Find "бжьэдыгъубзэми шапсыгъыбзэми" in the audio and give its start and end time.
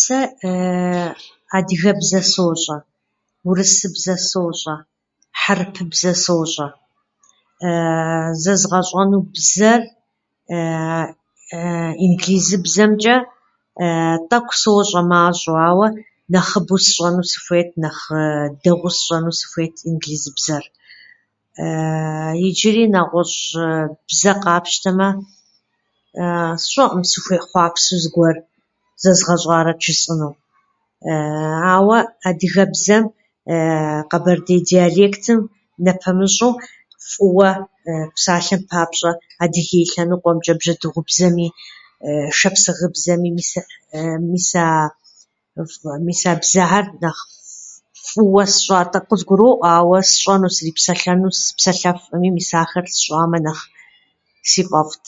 40.60-43.28